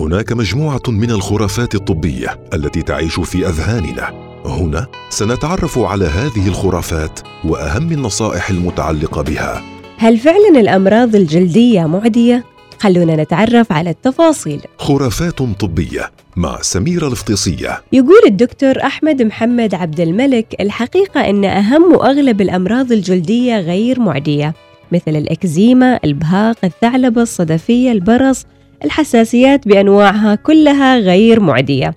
هناك 0.00 0.32
مجموعة 0.32 0.82
من 0.88 1.10
الخرافات 1.10 1.74
الطبية 1.74 2.38
التي 2.54 2.82
تعيش 2.82 3.20
في 3.20 3.48
أذهاننا. 3.48 4.30
هنا 4.44 4.86
سنتعرف 5.10 5.78
على 5.78 6.04
هذه 6.04 6.48
الخرافات 6.48 7.20
وأهم 7.44 7.92
النصائح 7.92 8.50
المتعلقة 8.50 9.22
بها. 9.22 9.62
هل 9.98 10.18
فعلا 10.18 10.60
الأمراض 10.60 11.14
الجلدية 11.16 11.86
معدية؟ 11.86 12.44
خلونا 12.78 13.16
نتعرف 13.16 13.72
على 13.72 13.90
التفاصيل. 13.90 14.60
خرافات 14.78 15.38
طبية 15.38 16.10
مع 16.36 16.58
سميرة 16.62 17.08
الفطيسيه 17.08 17.82
يقول 17.92 18.20
الدكتور 18.26 18.82
أحمد 18.82 19.22
محمد 19.22 19.74
عبد 19.74 20.00
الملك 20.00 20.46
الحقيقة 20.60 21.30
إن 21.30 21.44
أهم 21.44 21.92
وأغلب 21.92 22.40
الأمراض 22.40 22.92
الجلدية 22.92 23.58
غير 23.58 24.00
معدية 24.00 24.54
مثل 24.92 25.16
الإكزيما 25.16 26.00
البهاق 26.04 26.56
الثعلبة 26.64 27.22
الصدفية 27.22 27.92
البرص 27.92 28.46
الحساسيات 28.84 29.68
بأنواعها 29.68 30.34
كلها 30.34 30.98
غير 30.98 31.40
معدية. 31.40 31.94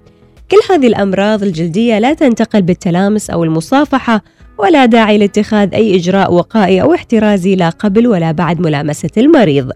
كل 0.52 0.73
هذه 0.73 0.88
الأمراض 0.88 1.44
الجلدية 1.44 2.00
لا 2.00 2.14
تنتقل 2.14 2.62
بالتلامس 2.62 3.30
أو 3.30 3.44
المصافحة 3.44 4.23
ولا 4.58 4.86
داعي 4.86 5.18
لاتخاذ 5.18 5.73
أي 5.73 5.96
إجراء 5.96 6.34
وقائي 6.34 6.82
أو 6.82 6.94
احترازي 6.94 7.56
لا 7.56 7.70
قبل 7.70 8.08
ولا 8.08 8.32
بعد 8.32 8.62
ملامسة 8.62 9.09
المريض. 9.18 9.72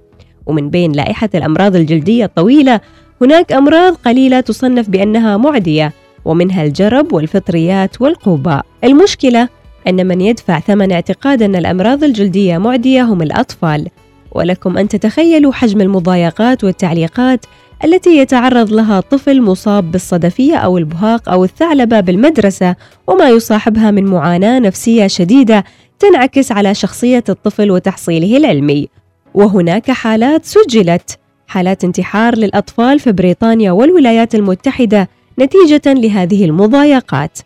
ومن 0.45 0.69
بين 0.69 0.91
لائحة 0.91 1.29
الأمراض 1.35 1.75
الجلدية 1.75 2.25
الطويلة 2.25 2.79
هناك 3.21 3.51
أمراض 3.51 3.93
قليلة 3.93 4.39
تصنف 4.39 4.89
بأنها 4.89 5.37
معدية 5.37 5.93
ومنها 6.25 6.63
الجرب 6.63 7.13
والفطريات 7.13 8.01
والقوباء 8.01 8.65
المشكلة 8.83 9.49
أن 9.87 10.07
من 10.07 10.21
يدفع 10.21 10.59
ثمن 10.59 10.91
اعتقاد 10.91 11.41
أن 11.41 11.55
الأمراض 11.55 12.03
الجلدية 12.03 12.57
معدية 12.57 13.03
هم 13.03 13.21
الأطفال. 13.21 13.87
ولكم 14.31 14.77
أن 14.77 14.87
تتخيلوا 14.87 15.53
حجم 15.53 15.81
المضايقات 15.81 16.63
والتعليقات 16.63 17.45
التي 17.83 18.17
يتعرض 18.17 18.73
لها 18.73 18.99
طفل 18.99 19.41
مصاب 19.41 19.91
بالصدفية 19.91 20.55
أو 20.55 20.77
البهاق 20.77 21.29
أو 21.29 21.43
الثعلبة 21.43 21.99
بالمدرسة 21.99 22.75
وما 23.07 23.29
يصاحبها 23.29 23.91
من 23.91 24.05
معاناة 24.05 24.59
نفسية 24.59 25.07
شديدة 25.07 25.63
تنعكس 25.99 26.51
على 26.51 26.75
شخصية 26.75 27.23
الطفل 27.29 27.71
وتحصيله 27.71 28.37
العلمي. 28.37 28.89
وهناك 29.33 29.91
حالات 29.91 30.45
سجلت. 30.45 31.19
حالات 31.47 31.83
انتحار 31.83 32.37
للأطفال 32.37 32.99
في 32.99 33.11
بريطانيا 33.11 33.71
والولايات 33.71 34.35
المتحدة 34.35 35.09
نتيجة 35.39 35.93
لهذه 35.93 36.45
المضايقات. 36.45 37.37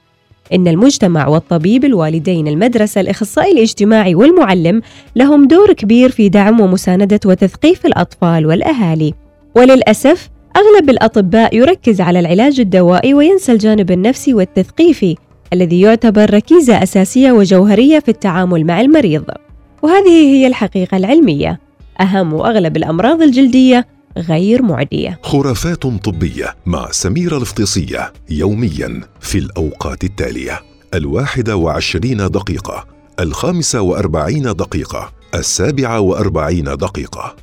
إن 0.53 0.67
المجتمع 0.67 1.27
والطبيب 1.27 1.85
الوالدين 1.85 2.47
المدرسة 2.47 3.01
الأخصائي 3.01 3.51
الاجتماعي 3.51 4.15
والمعلم 4.15 4.81
لهم 5.15 5.47
دور 5.47 5.73
كبير 5.73 6.09
في 6.11 6.29
دعم 6.29 6.61
ومساندة 6.61 7.19
وتثقيف 7.25 7.85
الأطفال 7.85 8.45
والأهالي. 8.45 9.13
وللأسف 9.55 10.29
أغلب 10.57 10.89
الأطباء 10.89 11.55
يركز 11.55 12.01
على 12.01 12.19
العلاج 12.19 12.59
الدوائي 12.59 13.13
وينسى 13.13 13.51
الجانب 13.51 13.91
النفسي 13.91 14.33
والتثقيفي 14.33 15.15
الذي 15.53 15.81
يعتبر 15.81 16.33
ركيزة 16.33 16.83
أساسية 16.83 17.31
وجوهرية 17.31 17.99
في 17.99 18.09
التعامل 18.09 18.65
مع 18.65 18.81
المريض. 18.81 19.23
وهذه 19.81 20.09
هي 20.09 20.47
الحقيقة 20.47 20.97
العلمية. 20.97 21.59
أهم 22.01 22.33
وأغلب 22.33 22.77
الأمراض 22.77 23.21
الجلدية 23.21 23.87
غير 24.17 24.61
معدية. 24.61 25.19
خرافات 25.23 25.81
طبية 25.81 26.55
مع 26.65 26.91
سميرة 26.91 27.37
الفطيسية 27.37 28.13
يوميا 28.29 29.01
في 29.19 29.37
الأوقات 29.37 30.03
التالية. 30.03 30.61
الواحدة 30.93 31.55
وعشرين 31.55 32.17
دقيقة 32.17 32.85
الخامسة 33.19 33.81
وأربعين 33.81 34.43
دقيقة 34.43 35.11
السابعة 35.35 35.99
وأربعين 35.99 36.63
دقيقة. 36.63 37.35